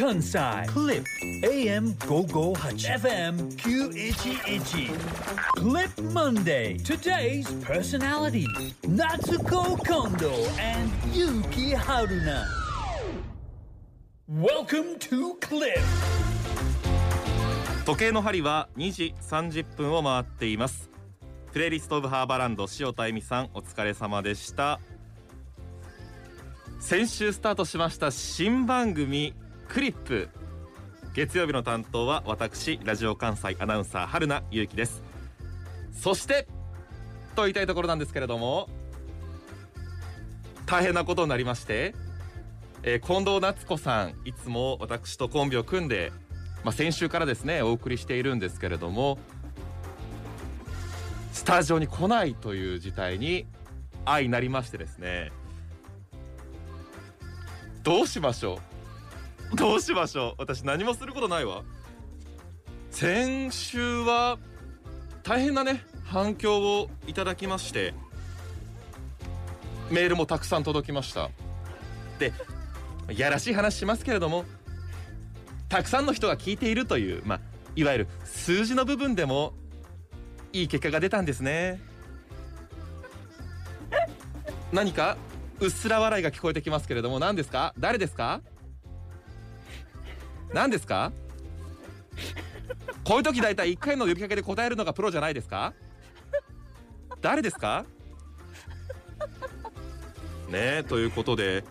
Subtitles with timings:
[0.00, 2.54] 関西クリップ AM558
[3.00, 4.88] FM911
[5.52, 8.46] クリップマンデー Today's personality
[8.88, 10.24] 夏子近藤
[10.58, 12.22] and 結城春
[14.26, 15.82] Welcome to Clip
[17.84, 20.90] 時計の針は2時30分を回っています
[21.52, 24.80] プレイリストオブハーバーランド塩田恵美さんお疲れ様でした
[26.78, 29.34] 先週スタートしました新番組
[29.72, 30.28] クリップ。
[31.14, 35.00] 月曜日の担当は私ラジオ関西アナウンサー春名ゆうきです。
[35.92, 36.48] そして
[37.36, 38.68] と言いたいところなんですけれども
[40.66, 41.94] 大変なことになりまして、
[42.82, 46.10] えー近藤夏子さんいつも私とコンビを組んで
[46.64, 49.18] まあ、先週からですねお送りしているんですけれども
[51.32, 53.46] スタジオに来ないという事態に
[54.04, 55.30] 相なりましてですね
[57.84, 58.69] どうしましょう？
[59.54, 60.34] どうしましょう？
[60.38, 61.62] 私何もすることないわ。
[62.90, 64.38] 先週は
[65.22, 67.94] 大変なね反響をいただきまして
[69.90, 71.30] メールもたくさん届きました。
[72.18, 72.32] で
[73.08, 74.44] やらしい話しますけれども
[75.68, 77.40] たくさんの人が聞いているという、まあ、
[77.76, 79.52] いわゆる数字の部分でも
[80.52, 81.80] いい結果が出たんですね。
[84.72, 85.16] 何か
[85.60, 87.74] うっすら笑いが聞こえてきますけれども何ですか？
[87.78, 88.40] 誰ですか？
[90.52, 91.12] 何ですか？
[93.04, 95.72] こういう時大体1回の呼びかけで答えるのがプロじゃないですか？
[97.20, 97.84] 誰ですか？
[100.48, 101.62] ねえということで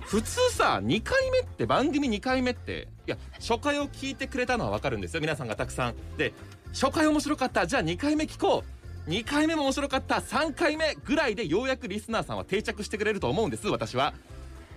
[0.00, 5.20] 普通さ2回目って番組2回目っていや初回を聞いてくれたのは分かるんですよ。
[5.20, 5.94] 皆さんがたくさん。
[6.16, 6.32] で
[6.72, 8.64] 初回面白かったじゃあ2回目聞こ
[9.06, 9.10] う。
[9.10, 14.12] 2回目も面白かった3回目ぐらいでようやくリスナーさんは定着してくれると思うんです私は。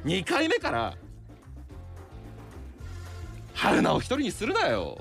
[0.05, 0.95] 2回目から
[3.61, 4.97] 春菜を一人にするなよ。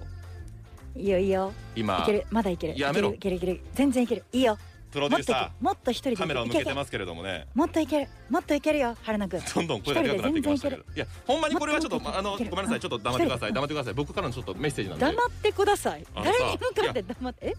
[0.94, 1.52] いいよいいよ。
[1.74, 2.26] い今ける。
[2.28, 2.78] まだいける。
[2.78, 3.14] やめろ。
[3.14, 4.24] いけるいける全然いける。
[4.32, 4.58] いいよ。
[4.90, 7.46] プロデューサもっといけるもっと一人でーカメラを向けてますけれどもね。
[7.54, 8.08] もっといける。
[8.28, 9.40] もっといけるよ春菜くん。
[9.40, 12.80] どんどん声がでかくなってきましたけどいやほんまにこれはちょっともっとあのごめんなさい。
[12.80, 13.48] ちょっと黙ってください。
[13.48, 13.94] うん黙ってください。
[13.94, 15.06] 僕からのちょっとメッセージなんで。
[15.06, 16.06] 黙ってください。
[16.14, 17.46] 誰に向かって黙って？
[17.46, 17.54] え？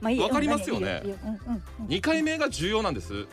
[0.00, 0.24] まあいいよ。
[0.24, 1.02] わかりますよね。
[1.04, 1.86] うんいいいいうんうんうん。
[1.88, 3.26] 2回目が重要なんです。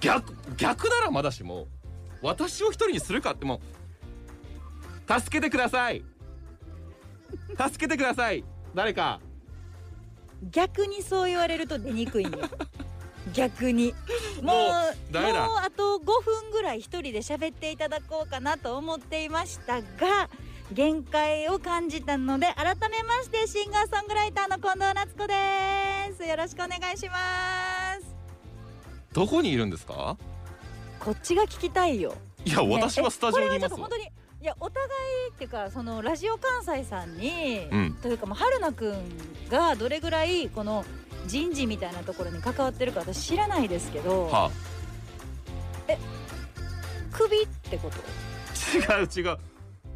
[0.00, 1.66] 逆逆ならまだしも
[2.22, 3.60] 私を一人にするかってもう
[5.08, 6.04] 助けてください。
[7.56, 8.44] 助けてください。
[8.74, 9.20] 誰か。
[10.50, 12.38] 逆にそう言われると出にくいんよ
[13.34, 13.92] 逆に。
[14.42, 20.28] もうもうあと5分ぐらい一人で喋っていただこうかなと思っていましたが
[20.72, 25.34] 限界を感じたので改めましてシンガーソングライターの近藤夏子で
[26.16, 26.24] す。
[26.24, 28.06] よろしくお願いします。
[29.12, 30.16] どこにいるんですか？
[31.00, 32.14] こっちが聞きたいよ。
[32.44, 34.08] いやね私はスタジオにいます本当に
[34.40, 37.94] いやお互いっていうかそのラジオ関西さんに、うん。
[37.94, 38.96] というかもう春菜くん
[39.50, 40.84] がどれぐらいこの
[41.26, 44.50] 人事みたいなところに関わってるか私知らないですけど、は
[47.10, 47.96] クビってこと？
[48.92, 49.38] あ、違う違う。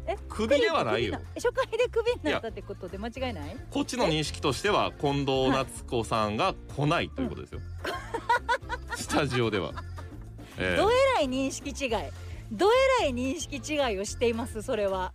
[0.05, 1.17] え首ではないよ。
[1.35, 3.55] 初回でクビになったってことで間違いない？
[3.71, 7.61] こっちの認識としては近藤夏子さんが来ないということですよ、
[8.97, 9.71] スタジオでは、
[10.57, 10.77] ええ。
[10.77, 11.91] どえらい認識違い
[12.53, 12.67] ど
[12.99, 15.11] えらい認識違いをしていますそれは。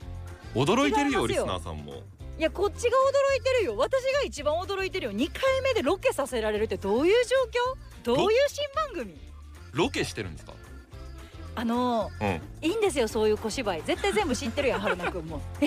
[0.54, 2.02] 驚いてるよリスナーさんも。
[2.38, 3.76] いやこっちが驚いてるよ。
[3.76, 5.12] 私が一番驚いてるよ。
[5.12, 7.36] 2回目でロケさせられるってどういう状
[8.12, 8.16] 況？
[8.16, 8.26] ど？
[8.26, 9.18] ういう新番組？
[9.72, 10.52] ロケしてるんですか？
[11.54, 12.40] あのうん。
[12.62, 13.82] いいんですよそういう小芝居。
[13.82, 15.40] 絶対全部知ってるやん春菜くんも。
[15.60, 15.66] え？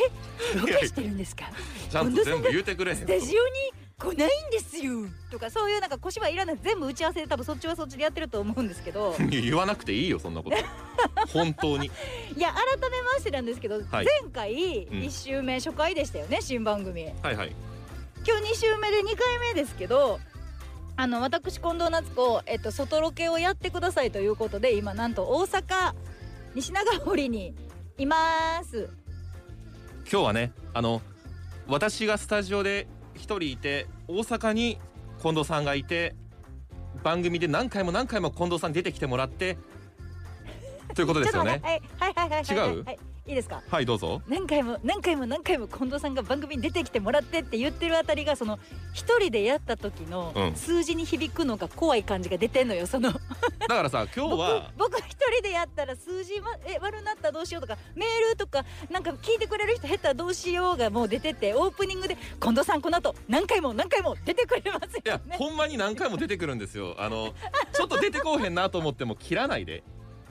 [0.58, 1.50] ロケしてるんですか？
[1.90, 5.06] ちゃんと全部言うてくれへんスタジオに来ないんですよ。
[5.30, 9.16] とかそういうなんか小芝居いらない全部打ち合わせで多分そっちはそっちでやってると思うんですけど。
[9.30, 10.58] 言わなくていいよそんなこと。
[11.32, 11.92] 本当に。
[12.36, 14.06] いや改めましてなんですけど、はい。
[14.06, 15.00] 前回うん。
[15.02, 17.06] 1週目初回でしたよね新番組。
[17.22, 17.56] はいはい。
[18.26, 20.20] 今日2週目で2回目ですけど
[20.96, 25.94] あの私近藤夏子、えっと、外ロケをやってくださいということで今なんと大阪
[26.54, 27.56] 西長堀に
[27.98, 28.90] います。
[30.12, 31.02] 今日はねあの
[31.68, 32.88] 私がスタジオで
[33.22, 34.80] 一人いて大阪に
[35.22, 36.16] 近藤さんがいて
[37.04, 39.58] 番組で何回も何回も近藤さんに出てきてもらって
[40.96, 41.62] ということですよね。
[42.50, 42.84] 違う？
[42.84, 42.96] は
[43.28, 43.62] いいいですか？
[43.70, 44.22] はいどうぞ。
[44.28, 48.58] 何回も何回も何回も近藤さんが番組に出てきてもらってって言ってるあたりがその
[48.94, 50.56] 一人でやった時のうん。
[50.56, 53.12] 数字に響くのが怖い感じが出てんのよその。
[53.12, 53.20] だ
[53.68, 65.22] からさ 今日は僕僕一人でやったら数字、ま、え悪なったらどうしようとかメールとかなんか聞いてくれる人減ったらどうしようがもう出ててオープニングで近藤さんこの後何回も何回も出てくれますいや。
[65.38, 66.96] ほんまに何回も出てくるんですよ。
[66.98, 67.34] あの
[67.74, 69.84] ちょっと出てこうへんなと思っても切らないで。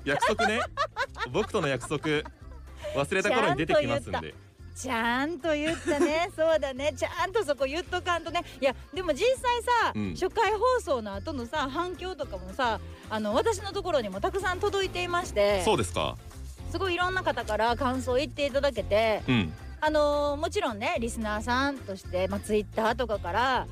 [0.05, 0.61] 約束ね。
[1.31, 2.23] 僕との約束
[2.95, 4.35] 忘れた頃に出てきますんで。
[4.75, 5.99] ちゃんと言った。
[5.99, 6.31] ね。
[6.37, 6.93] そうだね。
[6.97, 8.43] ちゃんとそこ言っとかんとね。
[8.61, 10.15] いやでも実際さ、うん。
[10.15, 15.63] 初回放送の後のさ反響とかもさあの私のところにもたくさん届いていまして。
[15.65, 16.17] そうですか。
[16.71, 19.23] すごいいろんな方から感想を言っていただけて。
[19.29, 19.53] うん。
[19.83, 23.67] あのーもちろんねリスナーさんとして、まあ、ツイッターとかから、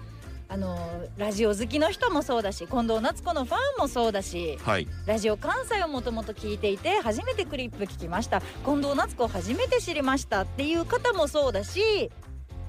[0.50, 4.86] あのーラジオ好きの人もそうだし近藤夏子のファンもそうだしはい。
[5.06, 8.40] ラジオ関西をもともと聞いていて初めてクリップ聞きました。
[8.64, 12.10] 近藤夏子を初めて知りましたっていう方もそうだし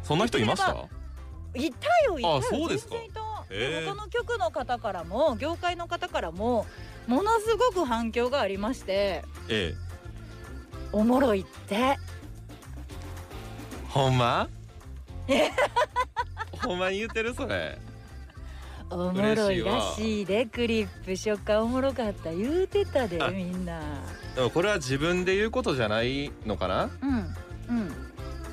[0.03, 0.71] そんな人いました？
[1.55, 2.37] いたよいたよ。
[2.37, 2.95] あそうですか。
[3.49, 6.65] 他の局の方からも業界の方からも
[7.07, 9.75] ものすごく反響がありましてええ。
[10.91, 11.97] おもろいって。
[13.89, 14.49] ほんま？
[16.69, 17.80] ほんまに言ってるそれ。
[18.92, 22.31] おもろいらしいでクリップ初回おもろかった。
[22.31, 23.81] 言うてたであみんな。
[24.36, 26.92] でもこれは自分で言うことじゃないのかな？
[27.01, 27.10] うん
[27.75, 27.92] うん。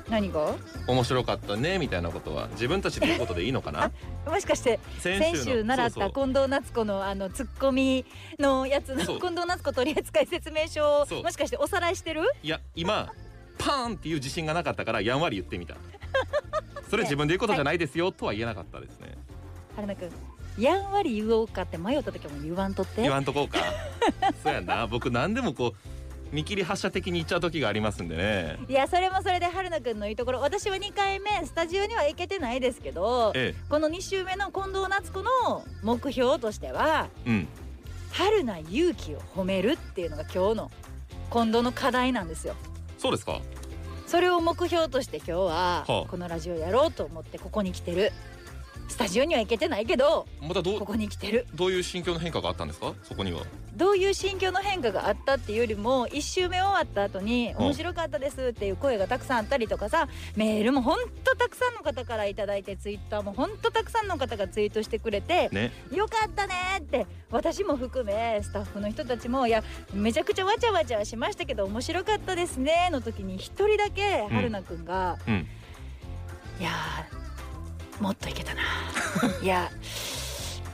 [0.09, 0.55] 何が？
[0.87, 2.47] 面白かったねみたいなことは。
[2.53, 3.91] 自分たちで言うことでいいのかな？
[4.25, 8.03] もしかして先の週習った近藤夏子のあのツッコミ
[8.39, 12.23] のやつの近藤夏子取扱説明書をもしかしておさらいしてる？
[12.41, 13.13] いや今
[13.59, 15.75] パーンっていう自信がなかったからやんわり言ってみた
[16.89, 19.17] それ自分で言うことじゃないですよとは言えなかったですね。
[19.75, 20.11] 春菜くん
[20.57, 23.01] やんわり言おうかって迷った時も言わんとって。
[23.01, 23.59] 言わんとこうか。
[24.43, 24.87] そうやな。
[24.87, 28.57] 僕何でもこう見切り発車的に言っちゃう時がありますんでね。
[28.67, 30.41] いやそれもそれで春菜くんのいいところ。
[30.41, 37.47] 私は2回目スタジオには行けてないですけどえこの2週目の近藤夏子の目標としてはえうん。
[38.11, 40.71] 春菜勇気を褒めるっていうのが今日の
[41.31, 42.55] 近藤の課題なんですよ。
[42.97, 43.39] そうですか
[44.07, 46.05] それを目標として今日ははあ。
[46.09, 48.13] このラジオやろうと思ってここに来てる
[48.87, 51.45] スタジオには行けてないけどまたどうここに来てる。
[51.53, 52.93] どういう心境の変化があったんですか？
[53.03, 53.43] そこには。
[53.75, 57.57] どういう心境の変化があったっていうよりも1周目終わった後にん。
[57.57, 65.71] 面白かったですっていう声がたくさんあったりとかさメールもほんとたくさんの方からいただいてツイッターもほんとたくさんの方がツイートしてくれてね。
[65.91, 69.63] よかったねって私も含めスタッフの人たちもいや
[69.93, 75.47] めちゃくちゃわちゃわちゃしましたけど面白かったですねの時に一人だけ春菜くんが、うん。
[76.59, 77.16] いやー
[77.99, 78.61] もっといけたな。
[79.41, 79.69] いや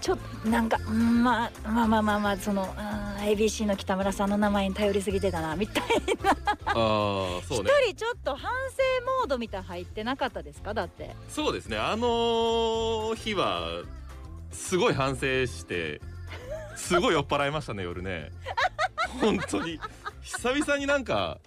[0.02, 5.84] ちょっとなんかうんまあまあまあまあまあそのうん ABC の北村さんの名前に頼りすぎてたなみたい
[6.22, 6.32] な。
[6.32, 6.34] あ
[6.66, 7.70] あそ一うね。
[7.90, 11.16] 人ちょっと反省モードみたい入ってなかったですかだって。
[11.30, 11.78] そうですね。
[11.78, 13.84] あの日は
[14.52, 16.02] すごい反省して
[16.76, 18.30] すごい酔っ払いましたね夜ね。
[19.22, 19.80] 本当に。
[20.22, 21.40] 久々になんか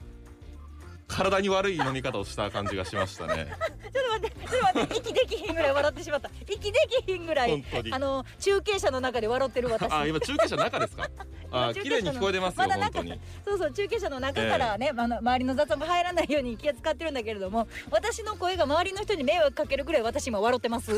[1.09, 3.49] 体に悪い飲み方をした感じがしましたね。
[3.93, 6.31] ちょっと待ってちょっと待って息できひんぐらい笑ってしまった。
[6.49, 9.93] 息できひんぐらいあの中継車の中で笑ってる私。
[9.93, 11.09] あ今中継車の中ですか？
[11.51, 13.03] あ綺麗に聞こえてますよまだ中
[13.45, 20.93] そうそう中継車の中からね、あの周りの雑音が入らないように気を使ってるんだけれども私の声が周りの人に迷惑かけるぐらい私今笑ってます。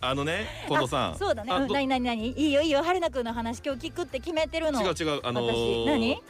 [0.00, 1.18] あのね近藤さん。
[1.18, 1.52] そうだね。
[1.52, 2.28] あどうん何何何？
[2.28, 2.82] いいよいいよ。
[2.82, 4.82] 春菜くんの話今日聞くって決めてるの。
[4.82, 5.20] 違う違う。
[5.22, 6.22] あの私ー何？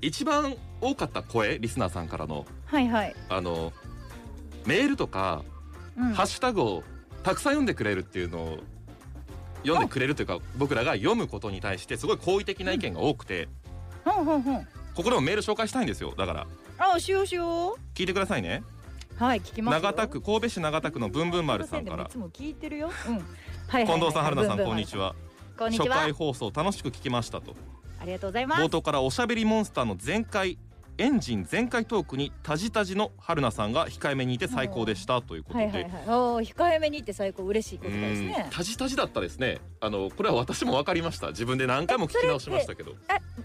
[0.00, 2.46] 一番多かった声リスナーさんからの。
[2.66, 3.72] はいはい、あの
[4.68, 5.44] メールとか、
[5.96, 6.84] うん、ハッシュタグを
[7.22, 8.58] たくさん読んでくれるっていうのを
[9.62, 13.48] 読んでくれるというか僕らが読むことに対してすごい好意的な意見が多くて、
[14.04, 14.24] ほん。
[14.26, 14.42] ほん。
[14.42, 14.64] ほん。
[14.94, 16.46] ここでもメール紹介したいんですよだから。
[16.78, 18.62] あしようしよ聞いてくださいね。
[19.18, 19.80] うはい聞きますよ。
[19.80, 22.04] 長田区神戸市長田区のブンブン丸さんから。
[22.04, 22.90] いつも聞いてるよ。
[23.08, 23.14] うん。
[23.68, 25.14] はい近藤さん春菜さんブンブンこんにちは。
[25.58, 25.96] こんにちは。
[25.96, 27.56] 初回放送楽しく聞きましたと。
[28.00, 28.62] ありがとうございます。
[28.62, 30.58] 冒頭からおしゃべりモンスターの全開
[30.98, 36.44] エンジン全開トークにタジタジの春菜さんが控えめにいて最高でしたということで、はいはいはい。
[36.44, 37.44] 控えめにって最高。
[37.44, 41.28] 嬉しいことですうねんタジタジだったですねあのこれは私も分かりました。
[41.28, 42.92] 自分で何回も聞き直しましたけど。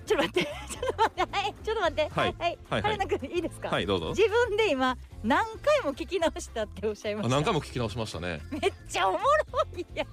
[0.05, 0.43] ちょっと待って。
[0.71, 1.37] ちょっと待って。
[1.37, 1.55] はい。
[1.63, 2.47] ちょっと待ってはいはい。
[2.47, 2.81] はいはい。
[2.81, 3.69] 春菜くんいいですか？
[3.69, 4.09] はいどうぞ。
[4.09, 7.35] 自分で今何回も聞き直したっておっしゃいまあした。
[7.35, 8.41] 何回も聞き直しましたね。
[8.49, 9.23] めっちゃおもろ
[9.77, 10.07] いやん。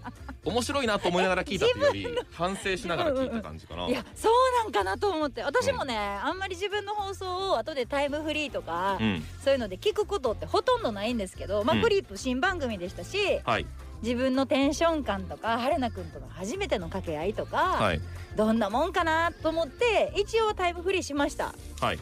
[0.45, 3.87] 面白いなと思いながら聞いたっていうより反省しながら聞いた感じかな。
[3.89, 5.43] いやそうなんかなと思って。
[5.43, 9.25] 私もね、あんまり自分の放送を後でタイムフリーとか、うん。
[9.43, 11.83] そういうので聞くことってほとんどないんですけど、まあうん。
[11.83, 13.67] クリップ新番組でしたしはい
[14.03, 18.01] 自分のテンション感とか春菜くんとの初めての掛け合いとか、はい。
[18.37, 21.55] どんなもんかなと思って一応タイムフリーしました。
[21.81, 21.99] はい。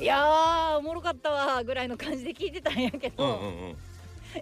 [0.00, 3.76] いやーおもろかったわぐらいの感じで聞いてたんやけど、うんうんうん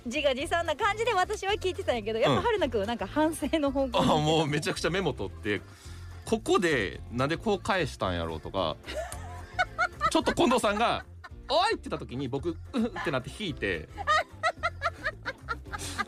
[0.05, 2.43] 自画自賛な感じで私は聞いてたんやけどやっぱうん。
[2.43, 5.63] 春菜くんはなんか反省の方向あにもうめちゃくちゃメモ取って
[6.27, 8.77] ここでなんでこう返したんやろうとか
[10.13, 11.07] ちょっと近藤さんが
[11.49, 13.89] 「おい!」って言った時に僕「うん」ってなって引いて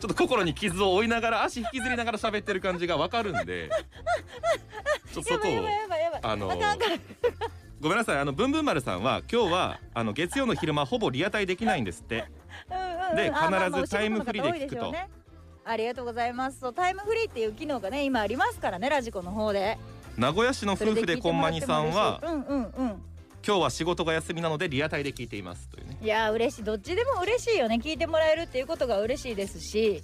[0.00, 3.68] ちょっと心に傷を負いながら足引きずりながら喋ってる感じがわかるんで
[5.12, 5.66] ちょっとそこを
[6.22, 6.48] あの
[7.80, 12.24] ごめんなさいあのブンブン丸さんは今日はあの月曜の昼間ほぼリアタイできないんですって。
[13.16, 14.92] で必ずタイムフリーで聞くと。
[15.64, 16.60] ありがとうございます。
[16.60, 19.78] そうタイムフリーっていう機能がね今ありますからねラジコの方で。
[20.16, 23.02] 名古屋市の夫婦でこんまにさんはうんうんうん
[23.46, 25.96] 今日は仕事が休みなのでリアタイで聞いていますというね。
[26.02, 27.80] いやー嬉しいどっちでも嬉しいよね。
[27.82, 30.02] 聞いてもらえるっていうことが嬉しいですし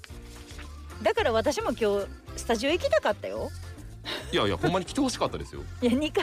[1.03, 3.51] だから私も今日スタジオ行きたかったよ。
[4.33, 5.63] いやいやほんまに来てほしかったですよ。
[5.83, 6.15] いや2回目で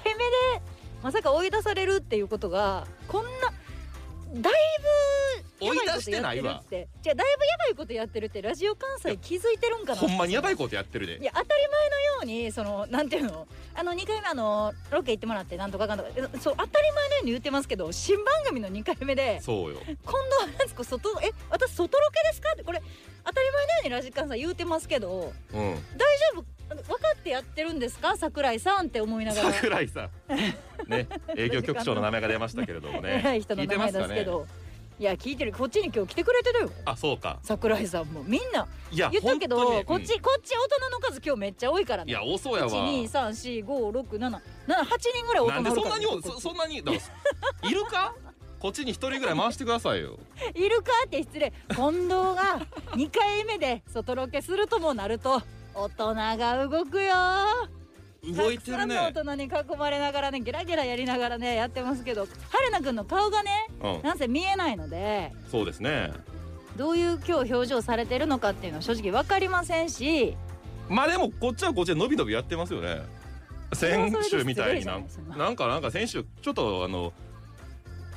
[1.04, 3.30] まさか追い出されるっていうことがこんな
[4.34, 4.54] だい
[5.60, 6.88] ぶ追い出してないわやばいことやってるって。
[7.04, 10.00] じゃあだいぶやばいことやってるってラジオ関西気づいてるんかな？
[10.00, 11.20] ほんまにやばいことやってるで。
[11.20, 13.48] いや当たり前のようにそのなんていうの？
[13.76, 16.10] あの2回目あのロケ行ってもらってなんとかかんとか。
[16.16, 19.80] えそう当たり前のように言ってますけど新番組の2回目でそうよ。
[19.86, 20.04] 近藤
[20.60, 22.50] 夏子外え私外ロケですか？
[22.54, 22.82] ってこれ
[23.26, 25.60] 当たり前のようにラジカンさん言うてますけどうん。
[25.60, 25.76] 大
[26.34, 26.46] 丈夫
[26.82, 28.16] 分かってやってるんですか？
[28.18, 29.52] 桜井さんって思いながら。
[29.54, 30.10] 桜井さん。
[30.90, 33.20] ね営業局長の名前が出ましたけれどもね。
[33.24, 34.48] 偉い人の名前ですけど。
[35.00, 35.52] いや聞いてる。
[35.52, 36.70] こっちに今日来てくれてるよ。
[36.86, 37.40] あそうか。
[37.42, 38.68] 桜井さんもみんな。
[38.92, 39.86] いや言ったけど、本当に。
[39.86, 42.14] こっち、こっち大人の数今日めっちゃ多いからね。
[42.14, 42.70] うんいや多そうやわ。
[42.70, 46.86] 一二三四五六七七八人ぐらい大人なんでそんなにそそんなにいる
[47.90, 48.14] か？
[48.60, 50.20] こっちに一人ぐらい回してくださいよ。
[50.54, 50.92] いるか？
[51.06, 51.52] って失礼。
[51.70, 52.62] 近藤が
[52.96, 55.42] 二回目で外ロケするともなると
[55.76, 57.14] 大人が動くよ。
[58.36, 59.44] 動いてるたくさんの大ね人に
[59.76, 64.02] 囲まれながらねゲラゲラやりながらねやってますけど春菜くんの顔がねうん。
[64.02, 66.12] なんせ見えないのでそうですね。
[66.78, 70.36] どういう今日表情されてるのかっていうのは正直分かりませんし。
[70.90, 73.02] まあでもこっちはこっちで伸び伸びやってますよね。
[73.74, 77.12] 先週みたいになんなんかなんか先週ちょっとあの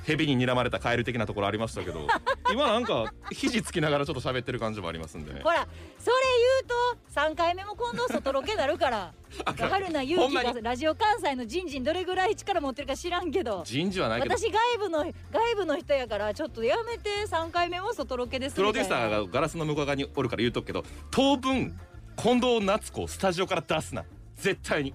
[0.04, 2.06] 蛇に睨まれたカエル的なところありましたけど
[2.52, 5.40] 今なんか肘つきながらちょっと喋ってる感じもありますんでね。
[5.42, 5.66] ほら
[5.98, 6.66] それ言う
[7.14, 9.12] と3回目も今度外ロケなるから
[9.58, 10.54] 春菜勇気ほんまに？
[10.54, 13.62] がラジオ関西の人事にどれぐらい力持ってるか知らんけど。
[13.64, 14.36] 人事はないけど。
[14.36, 15.12] 私外部の外
[15.56, 21.78] 部の人やからちょっとやめて3回目も外ロケですプロデューサーがガラスの向こう側におるから言うとくけど当分
[22.16, 24.04] 近藤夏子をスタジオから出すな。
[24.36, 24.94] 絶対に。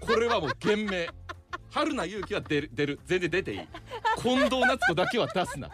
[0.00, 1.08] これはもう厳命
[1.70, 3.00] 春菜勇気は出る出る。
[3.06, 3.60] 全然出ていい
[4.22, 5.70] 近藤夏子だけは出すな。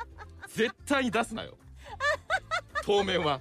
[0.49, 1.57] 絶対に出すなよ。
[2.85, 3.41] 当面は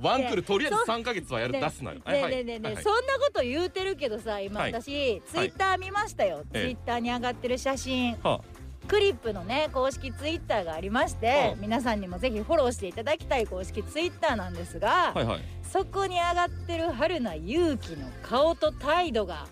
[0.00, 1.98] ワンクールとりあえず3ヶ月はやるね出すなよ。
[1.98, 4.72] ねえねえねえねそんなこと言うてるけどさ今はい。
[4.72, 6.62] 私、ツイッター見ましたよ、ええ。
[6.62, 8.16] ツイッターに上がってる写真。
[8.22, 8.40] は
[8.86, 11.54] クリップのね公式ツイッターがありまして、はあ。
[11.56, 15.14] 皆さんにもぜひフォローしていただきたい公式ツイッターなんですが、
[15.62, 19.46] そこに上がってる春菜勇気の顔と態度が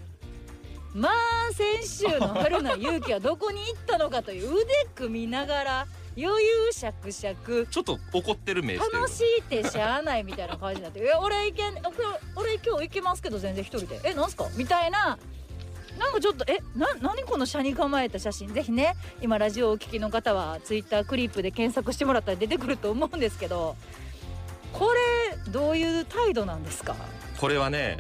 [0.94, 5.86] まあ先週の春菜勇気はどこに行ったのかという腕組みながら
[6.16, 11.85] 余裕しゃくしゃくちょっと怒ってる目してる楽しいってしゃあないみたいな感じになって「え俺行けん俺
[12.37, 14.00] 俺今日行けますけど全然一人で。
[14.04, 15.18] えなんすか?」みたいな。
[15.99, 18.52] なんかちょっとえな何この車に構えた写真？
[18.52, 23.76] ぜひね今ラジオをお聞きの方はツイッタークリップで検索してもらったら出てくると思うんですけど。
[24.73, 26.97] これどういう態度なんですか、
[27.38, 27.99] これはね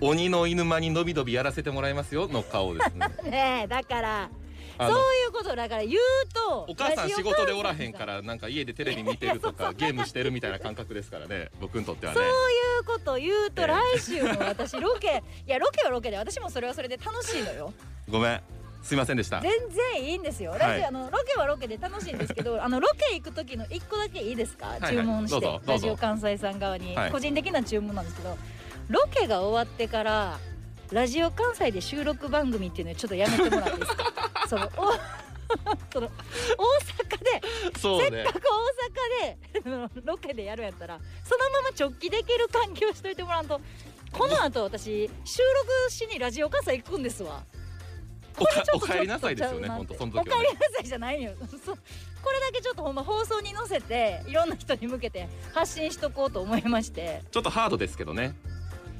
[0.00, 3.06] う鬼の犬間にのびのびやらせてもらいますよの顔ですね。
[3.24, 4.30] ん、 ねえだから
[4.88, 6.00] そういうことだから言う
[6.32, 12.18] とお母さん仕事でおらへんからなんか家でテレビ見てるとか ゲームしてるみたいな感覚ですからね僕にとってはね。
[12.20, 12.28] そうい
[12.80, 13.68] うこと言うとええ。
[13.68, 17.72] 来週も私ロケ いやロケはロケで私もそれはそれで楽しいのよ。
[18.08, 18.40] ごめん。
[18.82, 19.40] すいませんでした。
[19.42, 20.52] 全然いいんですよ。
[20.52, 20.60] はい。
[20.60, 24.78] ラジオ、あのロケはロケで楽しいんですけど、 あのロケ行く時の一個だけいいですか？
[24.78, 24.96] いはい。
[24.96, 27.10] 注文してラジオ関西さん側に、はい。
[27.12, 28.38] 個人的な注文なんですけど、
[28.88, 30.38] ロケが終わってから
[30.92, 34.29] ラジオ関西で収録番組っていうのをちょっとやめてもらっていいですか？
[34.50, 34.92] そのお
[35.92, 37.40] その大阪でね。
[37.72, 43.60] せっかく大阪でロケでやるんやったらそのまま直帰できる環境しといてもらうと。
[44.12, 45.38] この後私収
[45.86, 47.44] 録しにラジオ関西行くんですわ。
[48.38, 50.30] おかちょっとお帰りなさいですよね本当その時はね。
[50.32, 51.32] お帰りなさいじゃないよ。
[51.64, 51.78] そこ
[52.32, 57.22] れだけちょっとほんま放送に載せていろんな人に向けて発信しとこうと思いまして。
[57.30, 58.34] ちょっとハードですけどね。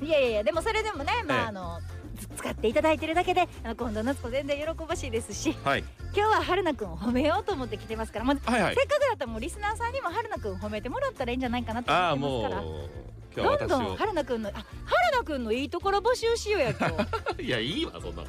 [0.01, 1.45] いやいやいやでもそれでもねまあ、ええ。
[1.47, 5.85] あのつ使っていただいてるだけで今度夏子全然喜ばしいですしはい。
[6.15, 8.75] 今日は春菜くんを褒めようと思って来てますから、まあはいはい。
[8.75, 13.97] せっかくだったらもうリスナーさんにも春菜くん褒めてもらったらいいんじゃないかなと思ってますからどんどんを。
[13.97, 16.89] 春菜くんのあ春菜くんのいいところ募集しようや今
[17.37, 17.43] 日。
[17.47, 18.23] いやいいわそんな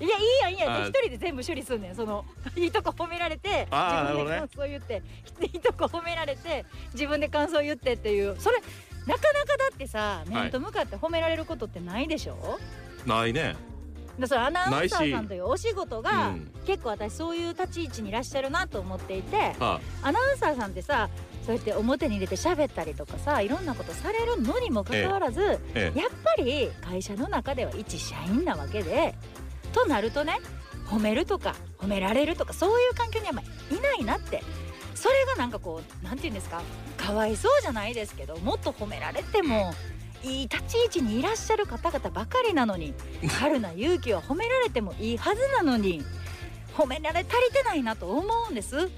[0.00, 2.24] いやいいやんいいや一人で全部処理すんねんその
[2.56, 5.02] いいとこ褒められて自分で感想言って
[5.42, 8.40] いいとこ褒められて自分で感想言ってっていう。
[8.40, 8.56] それ
[9.06, 12.58] なかなかだってさ面と向かって褒められることってないでしょ、
[13.06, 13.56] ないね。
[14.18, 16.50] でそれアナウンサーさんというお仕事うが、ん。
[16.66, 21.08] 結構私そういう立ち位置にいらっしゃるなと思っていてはアナウンサーさんってさ
[21.44, 25.98] そうやって表に出て喋ったりとかさいろんなことされるのにもかかわらず、ええ。
[25.98, 29.14] やっぱり会社の中では一社員なわけで
[29.72, 30.38] となるとね
[30.86, 34.42] 褒めるとか褒められるとかそういう環境にはまあいないなって。
[34.92, 36.60] それがなんかこうなんて言うんですか
[36.98, 39.72] かわいそうじゃないですけどもっと褒められても
[40.22, 42.92] いい立ち位置にいらっしゃる方々ばかりなのに
[43.38, 46.02] 春菜勇気は褒められてもいいはずなのに
[46.76, 48.88] 褒められ足りてないなと思うんです。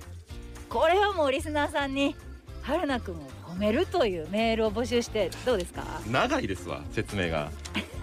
[0.69, 2.17] これはもうリスナーさんに
[2.63, 5.83] 春菜くんを褒めるというメールを募集してどうですか？
[6.07, 7.51] い長いですわ説明が。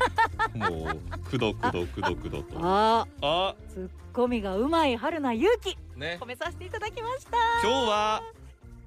[0.56, 2.58] もうくどくどくどくどと。
[2.62, 3.56] ああ。
[3.70, 6.18] ツッコミがうまい春菜勇気ね。
[6.22, 7.38] 褒めさせていただきました。
[7.64, 8.24] 今日は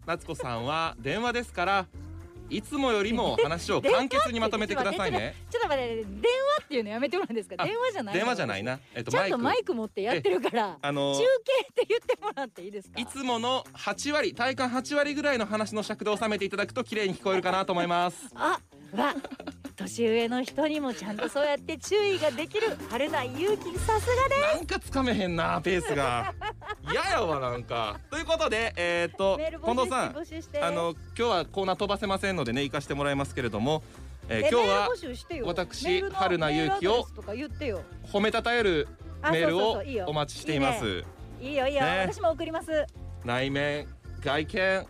[0.07, 1.87] 夏子さんは電話ですから
[2.57, 5.35] いつもよりも話を簡潔にまとめてくださいね。
[5.51, 7.57] ちょっと待って電話っていうのやめてもらうんですか？
[7.59, 8.21] あ電話じゃないの？
[8.21, 8.81] 電話じゃないな。
[8.95, 11.25] えっとちゃんとママイク持ってやってるからあの中継
[11.63, 13.01] って言ってもらっていいですか？
[13.01, 18.29] いつもの8割体感8割ぐらいの話の尺で収めていただくと綺麗に聞こえるかなと思います。
[18.35, 18.61] あ
[18.95, 19.15] わ
[19.73, 26.35] 年上の人にもちゃんとそうやって注意ができる春菜勇気さすがでなんかつかめへんなペースが。
[26.91, 27.99] 嫌やわなんか。
[28.11, 30.17] ということでえーっと近藤さん
[30.63, 33.83] あの今日はコーナー飛ばせませんのでね行かしてもらいますけれども、
[34.29, 34.89] えー今日は
[35.45, 37.83] 私春菜勇気をメールアドレスとか言ってよ。
[38.13, 38.89] 褒めたたえる
[39.23, 41.05] あメールをお待ちしています。
[41.41, 42.07] いいよいいよ、ね。
[42.09, 42.87] 私も送ります。
[43.25, 43.87] 内面
[44.21, 44.87] 外見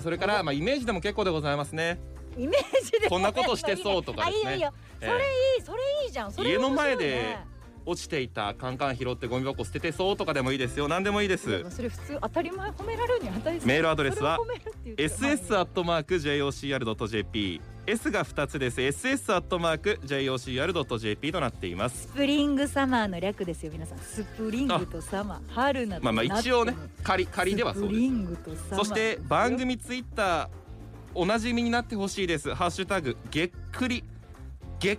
[0.00, 1.98] それからまあイメージでも結構でございますね
[2.36, 3.08] イメージで。
[3.08, 4.50] こんなことしてそうとかですね。
[4.50, 4.72] あいいよいいよ。
[5.00, 5.16] それい
[5.58, 6.32] い、それいいじゃん。
[6.32, 7.38] それ家の前で
[7.86, 10.86] 落ちていたカンカン拾ってゴミ箱捨ててそうとかでもいいですよ。
[10.86, 14.38] 何でもいいでいすやそれ普通当たり前褒められるに当たり前メールアドレスは
[14.96, 22.02] ss アットマーク jocr.jp S が2つです ss アットマーク jocr.jp となっています。
[22.02, 23.98] スプリングサマーの略ですよ皆さん。
[23.98, 25.52] スプリングとサマー。
[25.52, 27.98] 春などまあまあ一応ね仮仮ではそうで
[28.56, 28.76] す。
[28.76, 30.48] そして番組ツイッター
[31.14, 32.54] おなじみになってほしいです。
[32.54, 34.04] ハッシュタグげっくり。
[34.78, 34.98] げっ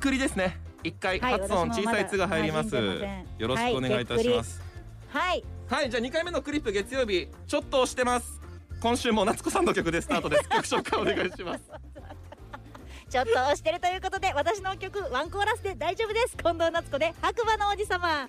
[0.00, 0.58] くりですね。
[0.82, 2.74] 一回はい発音小さい「つ」が入ります。
[2.74, 4.62] よろしくお願いいたします。
[5.08, 5.90] はいはい。
[5.90, 8.40] じゃあ2回目のクリップ月曜日ちょっと押してます。
[8.80, 10.48] 今週も夏子さんの曲でスタートです。
[10.50, 11.64] 曲紹介お願いします。
[13.08, 16.36] ちょっと押してるということで私の曲ワンコーラスで大丈夫です。
[16.36, 18.28] 近藤夏子で白馬の王子様